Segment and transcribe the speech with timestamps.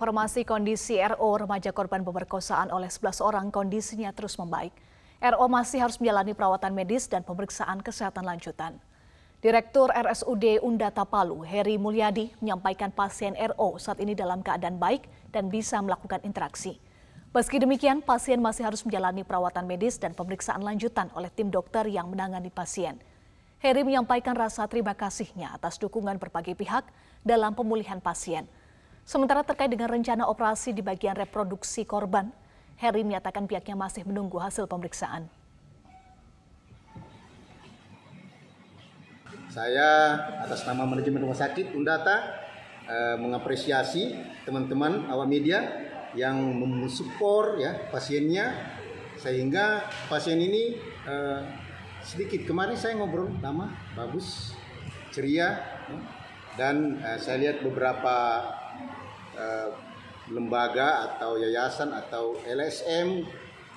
[0.00, 4.72] informasi kondisi RO remaja korban pemerkosaan oleh 11 orang kondisinya terus membaik.
[5.20, 8.80] RO masih harus menjalani perawatan medis dan pemeriksaan kesehatan lanjutan.
[9.44, 15.04] Direktur RSUD Undata Palu, Heri Mulyadi, menyampaikan pasien RO saat ini dalam keadaan baik
[15.36, 16.80] dan bisa melakukan interaksi.
[17.36, 22.08] Meski demikian, pasien masih harus menjalani perawatan medis dan pemeriksaan lanjutan oleh tim dokter yang
[22.08, 22.96] menangani pasien.
[23.60, 26.88] Heri menyampaikan rasa terima kasihnya atas dukungan berbagai pihak
[27.20, 28.48] dalam pemulihan pasien.
[29.04, 32.30] Sementara terkait dengan rencana operasi di bagian reproduksi korban,
[32.80, 35.28] Heri menyatakan pihaknya masih menunggu hasil pemeriksaan.
[39.50, 40.14] Saya
[40.46, 42.38] atas nama manajemen rumah sakit Undata
[42.86, 44.14] eh, mengapresiasi
[44.46, 45.58] teman-teman awak media
[46.14, 48.54] yang mensupport ya pasiennya
[49.18, 51.40] sehingga pasien ini eh,
[52.06, 54.54] sedikit kemarin saya ngobrol lama bagus
[55.10, 55.98] ceria ya.
[56.54, 58.46] dan eh, saya lihat beberapa
[59.40, 59.70] Eh,
[60.30, 63.26] lembaga atau yayasan atau LSM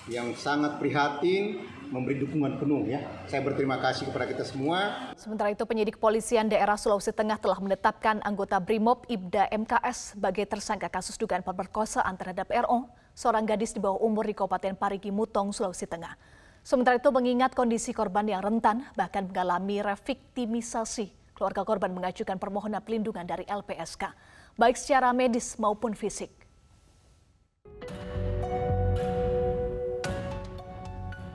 [0.05, 3.01] yang sangat prihatin memberi dukungan penuh ya.
[3.25, 5.09] Saya berterima kasih kepada kita semua.
[5.17, 10.91] Sementara itu penyidik polisian daerah Sulawesi Tengah telah menetapkan anggota BRIMOB Ibda MKS sebagai tersangka
[10.93, 12.85] kasus dugaan pemerkosaan terhadap RO,
[13.17, 16.13] seorang gadis di bawah umur di Kabupaten Parigi Mutong, Sulawesi Tengah.
[16.61, 23.25] Sementara itu mengingat kondisi korban yang rentan bahkan mengalami reviktimisasi, keluarga korban mengajukan permohonan pelindungan
[23.27, 24.13] dari LPSK
[24.53, 26.29] baik secara medis maupun fisik.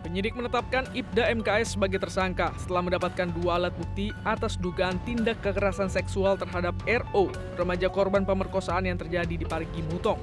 [0.08, 5.92] Penyidik menetapkan Ibda MKS sebagai tersangka setelah mendapatkan dua alat bukti atas dugaan tindak kekerasan
[5.92, 7.28] seksual terhadap RO,
[7.60, 10.16] remaja korban pemerkosaan yang terjadi di Parigi Mutong.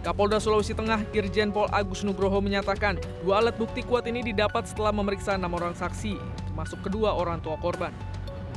[0.00, 4.96] Kapolda Sulawesi Tengah Irjen Pol Agus Nugroho menyatakan dua alat bukti kuat ini didapat setelah
[4.96, 6.16] memeriksa enam orang saksi,
[6.48, 7.92] termasuk kedua orang tua korban.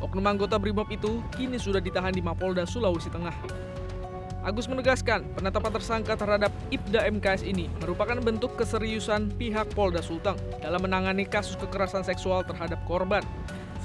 [0.01, 3.37] Oknum anggota BRIMOB itu kini sudah ditahan di Mapolda Sulawesi Tengah.
[4.41, 10.81] Agus menegaskan penetapan tersangka terhadap Ibda MKS ini merupakan bentuk keseriusan pihak Polda Sulteng dalam
[10.81, 13.21] menangani kasus kekerasan seksual terhadap korban.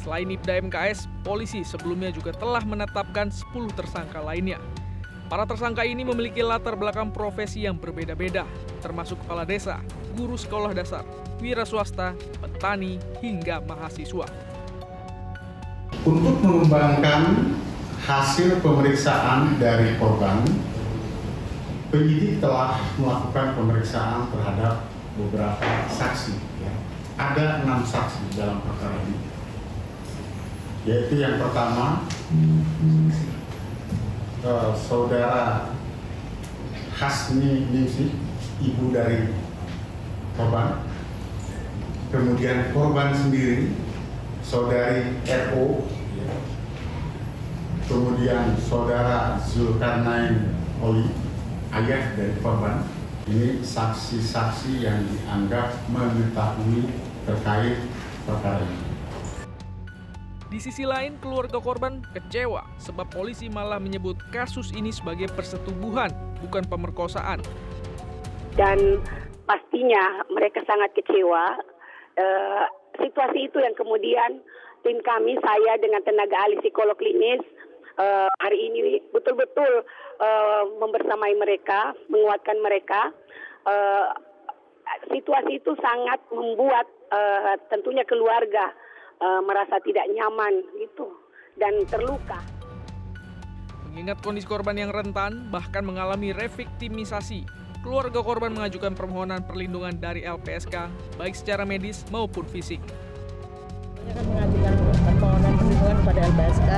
[0.00, 4.56] Selain Ibda MKS, polisi sebelumnya juga telah menetapkan 10 tersangka lainnya.
[5.28, 8.48] Para tersangka ini memiliki latar belakang profesi yang berbeda-beda,
[8.81, 9.84] termasuk kepala desa,
[10.16, 11.04] guru sekolah dasar,
[11.43, 14.46] wira swasta, petani, hingga mahasiswa.
[16.06, 17.50] Untuk mengembangkan
[17.99, 20.47] hasil pemeriksaan dari korban,
[21.91, 24.87] penyidik telah melakukan pemeriksaan terhadap
[25.19, 26.39] beberapa saksi.
[26.62, 26.71] Ya.
[27.19, 29.19] Ada enam saksi dalam perkara ini,
[30.87, 32.06] yaitu yang pertama
[34.47, 35.75] uh, saudara
[36.95, 38.15] Hasmi Ningsih,
[38.62, 39.34] ibu dari
[40.39, 40.87] korban.
[42.15, 43.75] Kemudian korban sendiri,
[44.47, 45.83] saudari RO,
[47.91, 51.11] kemudian saudara Zulkarnain Oli,
[51.75, 52.87] ayah dari korban,
[53.27, 56.87] ini saksi-saksi yang dianggap mengetahui
[57.27, 57.75] terkait
[58.23, 58.87] perkara ini.
[60.47, 66.63] Di sisi lain, keluarga korban kecewa sebab polisi malah menyebut kasus ini sebagai persetubuhan, bukan
[66.71, 67.43] pemerkosaan.
[68.55, 69.03] Dan
[69.43, 71.59] pastinya mereka sangat kecewa.
[72.17, 72.65] Uh,
[73.01, 74.41] situasi itu yang kemudian
[74.84, 77.43] tim kami, saya dengan tenaga ahli psikolog klinis,
[77.99, 79.83] uh, hari ini betul-betul
[80.21, 83.11] uh, membersamai mereka, menguatkan mereka.
[83.67, 84.15] Uh,
[85.11, 88.71] situasi itu sangat membuat uh, tentunya keluarga
[89.19, 91.11] uh, merasa tidak nyaman gitu
[91.59, 92.39] dan terluka.
[93.91, 97.49] Mengingat kondisi korban yang rentan bahkan mengalami reviktimisasi,
[97.86, 102.82] keluarga korban mengajukan permohonan perlindungan dari LPSK baik secara medis maupun fisik.
[102.82, 104.74] Kami akan mengajukan
[105.06, 106.70] permohonan perlindungan kepada LPSK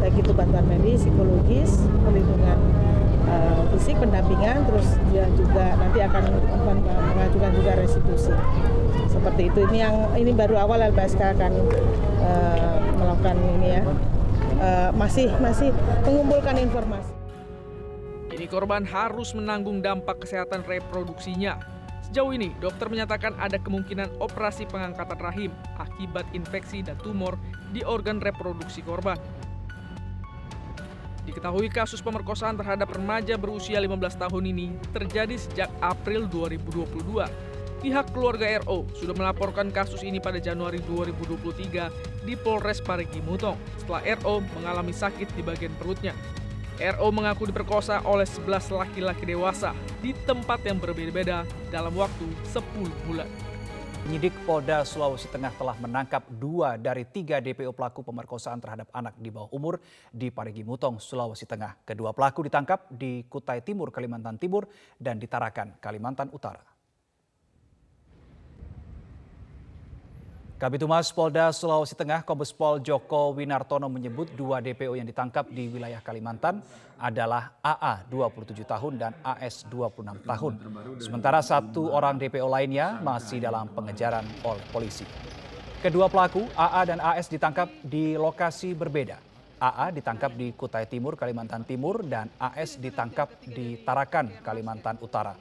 [0.00, 1.70] baik itu bantuan medis, psikologis,
[2.04, 2.58] perlindungan
[3.28, 6.24] uh, fisik, pendampingan, terus dia juga nanti akan
[7.16, 8.32] mengajukan juga restitusi.
[9.08, 9.58] Seperti itu.
[9.72, 11.52] Ini yang ini baru awal LPSK akan
[12.20, 13.82] uh, melakukan ini ya.
[14.60, 15.72] Uh, masih masih
[16.04, 17.23] mengumpulkan informasi.
[18.34, 21.54] Ini korban harus menanggung dampak kesehatan reproduksinya.
[22.10, 27.38] Sejauh ini, dokter menyatakan ada kemungkinan operasi pengangkatan rahim akibat infeksi dan tumor
[27.70, 29.14] di organ reproduksi korban.
[31.24, 37.54] Diketahui kasus pemerkosaan terhadap remaja berusia 15 tahun ini terjadi sejak April 2022.
[37.86, 44.02] Pihak keluarga RO sudah melaporkan kasus ini pada Januari 2023 di Polres Parigi Mutong setelah
[44.18, 46.12] RO mengalami sakit di bagian perutnya.
[46.74, 49.70] RO mengaku diperkosa oleh 11 laki-laki dewasa
[50.02, 52.66] di tempat yang berbeda-beda dalam waktu 10
[53.06, 53.30] bulan.
[54.04, 59.32] Penyidik Polda Sulawesi Tengah telah menangkap dua dari tiga DPO pelaku pemerkosaan terhadap anak di
[59.32, 59.80] bawah umur
[60.12, 61.80] di Parigi Mutong, Sulawesi Tengah.
[61.88, 64.68] Kedua pelaku ditangkap di Kutai Timur, Kalimantan Timur,
[65.00, 66.73] dan di Tarakan, Kalimantan Utara.
[70.64, 75.68] Kabit Humas Polda Sulawesi Tengah Kombes Pol Joko Winartono menyebut dua DPO yang ditangkap di
[75.68, 76.64] wilayah Kalimantan
[76.96, 80.52] adalah AA 27 tahun dan AS 26 tahun.
[81.04, 85.04] Sementara satu orang DPO lainnya masih dalam pengejaran oleh polisi.
[85.84, 89.20] Kedua pelaku AA dan AS ditangkap di lokasi berbeda.
[89.60, 95.36] AA ditangkap di Kutai Timur, Kalimantan Timur dan AS ditangkap di Tarakan, Kalimantan Utara.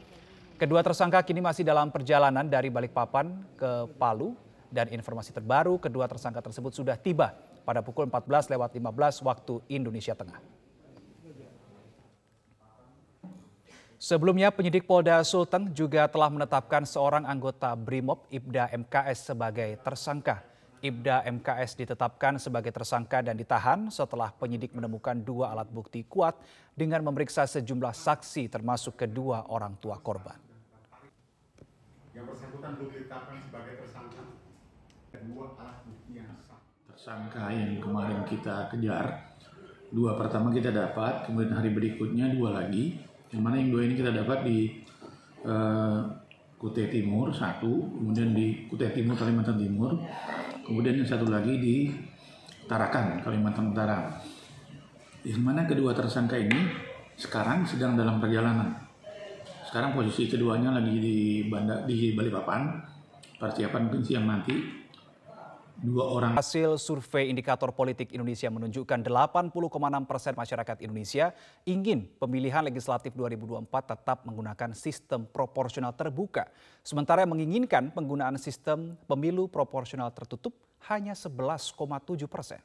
[0.60, 4.36] Kedua tersangka kini masih dalam perjalanan dari Balikpapan ke Palu
[4.74, 10.18] dan informasi terbaru kedua tersangka tersebut sudah tiba pada pukul 14 lewat 15 waktu Indonesia
[10.18, 10.42] Tengah.
[14.04, 20.44] Sebelumnya penyidik Polda Sulteng juga telah menetapkan seorang anggota BRIMOB Ibda MKS sebagai tersangka.
[20.84, 26.36] Ibda MKS ditetapkan sebagai tersangka dan ditahan setelah penyidik menemukan dua alat bukti kuat
[26.75, 30.36] dengan memeriksa sejumlah saksi termasuk kedua orang tua korban.
[32.12, 34.02] Yang bersangkutan ditetapkan sebagai tersangka
[35.21, 36.33] dua alat bukti yang.
[36.94, 39.27] Tersangka yang kemarin kita kejar,
[39.89, 42.95] dua pertama kita dapat, kemudian hari berikutnya dua lagi.
[43.33, 44.86] Yang mana yang dua ini kita dapat di
[45.44, 46.06] uh,
[46.62, 49.98] Kutai Timur satu, kemudian di Kutai Timur Kalimantan Timur,
[50.63, 51.75] kemudian yang satu lagi di
[52.69, 54.21] Tarakan Kalimantan Utara.
[55.25, 56.62] Yang mana kedua tersangka ini
[57.18, 58.69] sekarang sedang dalam perjalanan.
[59.65, 61.18] Sekarang posisi keduanya lagi di
[61.50, 62.86] bandar di Balikpapan,
[63.42, 64.82] persiapan siang nanti
[65.80, 66.31] dua orang.
[66.36, 69.54] Hasil survei indikator politik Indonesia menunjukkan 80,6
[70.10, 71.31] persen masyarakat Indonesia
[71.64, 73.66] ingin pemilihan legislatif 2024
[73.96, 76.52] tetap menggunakan sistem proporsional terbuka.
[76.84, 80.54] Sementara yang menginginkan penggunaan sistem pemilu proporsional tertutup
[80.92, 81.80] hanya 11,7
[82.28, 82.60] persen.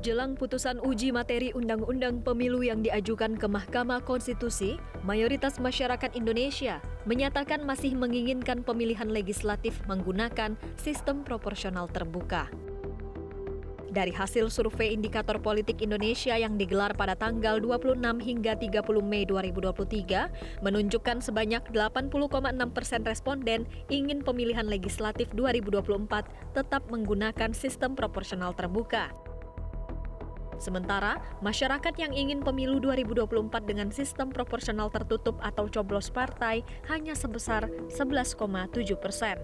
[0.00, 7.60] Jelang putusan uji materi Undang-Undang Pemilu yang diajukan ke Mahkamah Konstitusi, mayoritas masyarakat Indonesia menyatakan
[7.68, 12.48] masih menginginkan pemilihan legislatif menggunakan sistem proporsional terbuka.
[13.92, 20.64] Dari hasil survei indikator politik Indonesia yang digelar pada tanggal 26 hingga 30 Mei 2023
[20.64, 22.08] menunjukkan sebanyak 80,6
[22.72, 29.12] persen responden ingin pemilihan legislatif 2024 tetap menggunakan sistem proporsional terbuka.
[30.60, 36.60] Sementara, masyarakat yang ingin pemilu 2024 dengan sistem proporsional tertutup atau coblos partai
[36.92, 38.36] hanya sebesar 11,7
[39.00, 39.40] persen.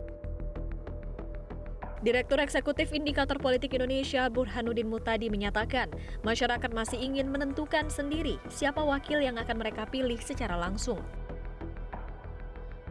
[2.05, 5.89] Direktur Eksekutif Indikator Politik Indonesia Burhanuddin Mutadi menyatakan,
[6.21, 11.01] masyarakat masih ingin menentukan sendiri siapa wakil yang akan mereka pilih secara langsung.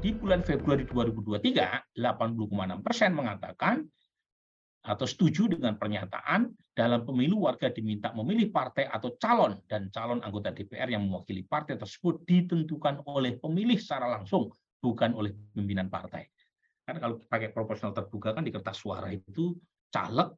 [0.02, 3.86] Di bulan Februari 2023, 80,6 persen mengatakan
[4.86, 10.54] atau setuju dengan pernyataan dalam pemilu warga diminta memilih partai atau calon dan calon anggota
[10.54, 16.30] DPR yang mewakili partai tersebut ditentukan oleh pemilih secara langsung bukan oleh pimpinan partai.
[16.86, 19.58] Karena kalau pakai proporsional terbuka kan di kertas suara itu
[19.90, 20.30] caleg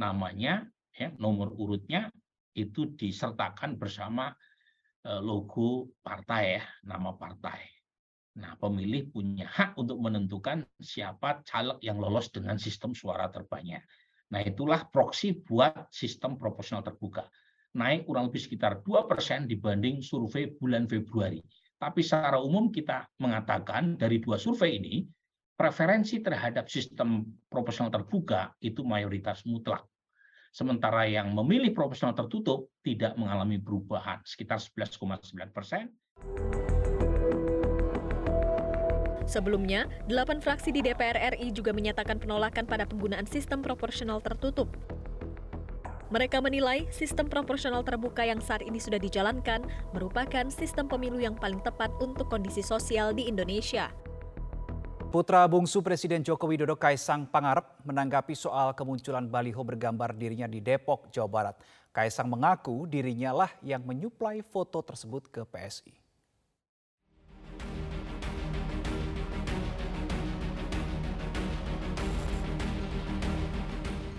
[0.00, 0.64] namanya
[0.96, 2.08] ya nomor urutnya
[2.56, 4.32] itu disertakan bersama
[5.04, 7.75] eh, logo partai ya, nama partai.
[8.36, 13.80] Nah, pemilih punya hak untuk menentukan siapa caleg yang lolos dengan sistem suara terbanyak.
[14.32, 17.24] Nah, itulah proksi buat sistem proporsional terbuka.
[17.76, 21.40] Naik kurang lebih sekitar 2% dibanding survei bulan Februari.
[21.76, 25.04] Tapi secara umum kita mengatakan dari dua survei ini,
[25.56, 29.84] preferensi terhadap sistem proporsional terbuka itu mayoritas mutlak.
[30.56, 35.92] Sementara yang memilih proporsional tertutup tidak mengalami perubahan, sekitar 11,9 persen.
[39.26, 44.70] Sebelumnya, delapan fraksi di DPR RI juga menyatakan penolakan pada penggunaan sistem proporsional tertutup.
[46.06, 51.58] Mereka menilai sistem proporsional terbuka yang saat ini sudah dijalankan merupakan sistem pemilu yang paling
[51.66, 53.90] tepat untuk kondisi sosial di Indonesia.
[55.10, 61.10] Putra bungsu Presiden Joko Widodo Kaisang Pangarep menanggapi soal kemunculan baliho bergambar dirinya di Depok,
[61.10, 61.56] Jawa Barat.
[61.90, 66.05] Kaisang mengaku dirinya lah yang menyuplai foto tersebut ke PSI.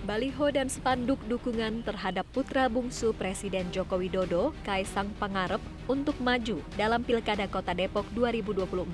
[0.08, 7.04] Baliho dan spanduk dukungan terhadap putra bungsu Presiden Joko Widodo, Kaisang Pangarep, untuk maju dalam
[7.04, 8.88] Pilkada Kota Depok 2024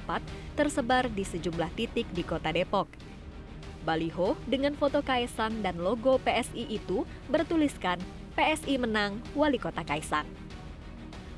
[0.57, 2.89] tersebar di sejumlah titik di Kota Depok.
[3.85, 8.01] Baliho dengan foto Kaisang dan logo PSI itu bertuliskan
[8.33, 10.25] PSI menang Wali Kota Kaisang.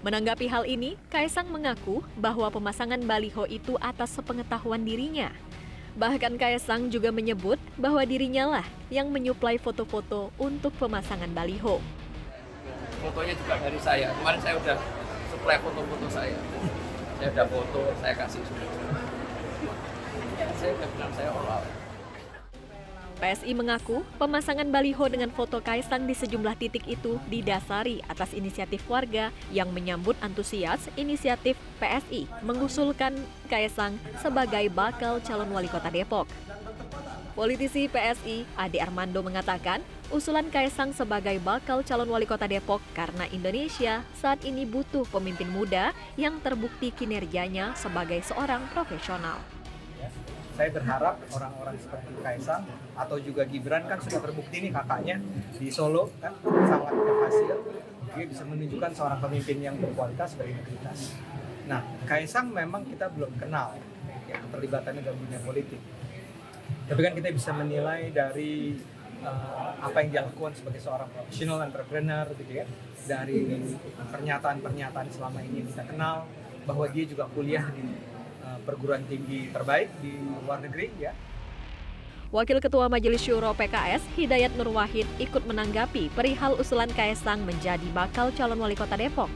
[0.07, 5.35] Menanggapi hal ini, Kaisang mengaku bahwa pemasangan baliho itu atas sepengetahuan dirinya.
[5.95, 11.79] Bahkan Kaisang juga menyebut bahwa dirinya lah yang menyuplai foto-foto untuk pemasangan baliho.
[12.99, 14.11] Fotonya juga dari saya.
[14.19, 14.75] Kemarin saya udah
[15.31, 16.35] suplai foto-foto saya.
[17.15, 18.67] Saya udah foto, saya kasih sudah.
[20.59, 21.84] Saya udah bilang saya all out.
[23.15, 29.31] PSI mengaku pemasangan baliho dengan foto Kaisang di sejumlah titik itu didasari atas inisiatif warga
[29.55, 33.15] yang menyambut antusias inisiatif PSI mengusulkan
[33.47, 36.27] Kaisang sebagai bakal calon wali kota Depok.
[37.35, 44.03] Politisi PSI Ade Armando mengatakan usulan Kaisang sebagai bakal calon wali kota Depok karena Indonesia
[44.15, 49.54] saat ini butuh pemimpin muda yang terbukti kinerjanya sebagai seorang profesional
[50.55, 52.63] saya berharap orang-orang seperti Kaisang
[52.95, 55.19] atau juga Gibran kan sudah terbukti nih kakaknya
[55.59, 57.57] di Solo kan sangat berhasil
[58.15, 61.19] dia bisa menunjukkan seorang pemimpin yang berkualitas berintegritas.
[61.67, 63.75] Nah, Kaisang memang kita belum kenal
[64.25, 65.81] ya keterlibatannya dalam dunia politik.
[66.87, 68.79] Tapi kan kita bisa menilai dari
[69.19, 72.65] uh, apa yang dia lakukan sebagai seorang profesional entrepreneur gitu ya.
[73.05, 73.59] Dari
[74.09, 76.25] pernyataan-pernyataan selama ini yang kita kenal
[76.65, 78.14] bahwa dia juga kuliah di
[78.65, 81.13] perguruan tinggi terbaik di luar negeri ya.
[82.33, 88.33] Wakil Ketua Majelis Syuro PKS Hidayat Nur Wahid ikut menanggapi perihal usulan Kaisang menjadi bakal
[88.35, 89.29] calon wali kota Depok.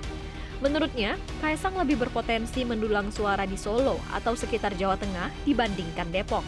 [0.59, 6.43] Menurutnya, Kaisang lebih berpotensi mendulang suara di Solo atau sekitar Jawa Tengah dibandingkan Depok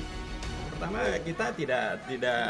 [0.82, 2.42] pertama kita tidak tidak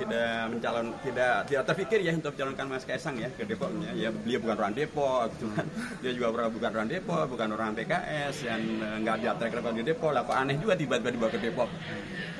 [0.00, 3.92] tidak mencalon tidak tidak terpikir ya untuk mencalonkan Mas Kaisang ya ke Depoknya.
[3.92, 5.68] Ya beliau bukan orang Depok kan
[6.00, 9.84] dia juga bukan orang Depok bukan orang PKS yang eh, nggak ada track record di
[9.84, 10.16] Depok.
[10.16, 11.68] Lah kok aneh juga tiba-tiba dibawa ke Depok?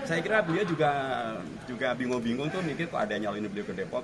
[0.08, 0.90] Saya kira beliau juga
[1.68, 4.00] juga bingung-bingung tuh mikir kok ada nyalon ini beliau ke Depok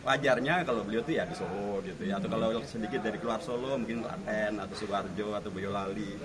[0.00, 2.18] wajarnya kalau beliau tuh ya di Solo gitu ya.
[2.20, 6.16] Atau kalau sedikit dari keluar Solo mungkin Klaten atau Sukoharjo atau Boyolali.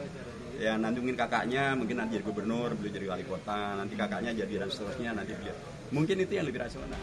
[0.56, 3.76] Ya nanti mungkin kakaknya mungkin nanti jadi gubernur beliau jadi wali kota.
[3.76, 5.58] Nanti kakaknya jadi dan seterusnya nanti beliau
[5.94, 6.98] mungkin itu yang lebih rasional.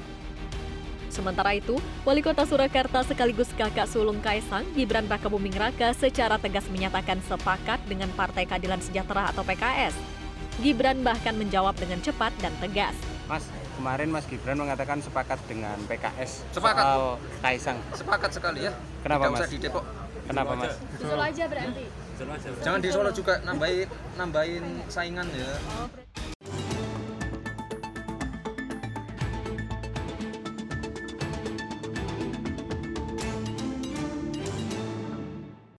[1.13, 1.77] Sementara itu,
[2.09, 7.85] Wali Kota Surakarta sekaligus kakak sulung Kaisang, Gibran Raka Buming Raka secara tegas menyatakan sepakat
[7.85, 9.93] dengan Partai Keadilan Sejahtera atau PKS.
[10.65, 12.97] Gibran bahkan menjawab dengan cepat dan tegas.
[13.33, 13.49] Mas,
[13.81, 16.85] kemarin Mas Gibran mengatakan sepakat dengan PKS sepakat.
[16.85, 17.03] soal
[17.41, 17.79] Kaisang.
[17.97, 18.77] Sepakat sekali ya.
[19.01, 19.41] Kenapa Tidak Mas?
[19.41, 19.85] usah di Depok.
[20.29, 20.75] Kenapa Mas?
[21.01, 21.85] Solo aja berarti.
[22.61, 23.89] Jangan di Solo juga nambahin
[24.21, 25.49] nambahin saingan ya.
[25.81, 25.89] Oh,